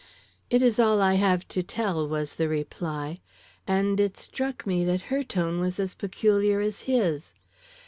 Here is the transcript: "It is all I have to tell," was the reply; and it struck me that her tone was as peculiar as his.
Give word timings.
"It 0.49 0.63
is 0.63 0.79
all 0.79 0.99
I 0.99 1.13
have 1.13 1.47
to 1.49 1.61
tell," 1.61 2.07
was 2.09 2.33
the 2.33 2.47
reply; 2.49 3.19
and 3.67 3.99
it 3.99 4.17
struck 4.17 4.65
me 4.65 4.83
that 4.83 5.01
her 5.13 5.21
tone 5.21 5.59
was 5.59 5.79
as 5.79 5.93
peculiar 5.93 6.59
as 6.59 6.79
his. 6.81 7.33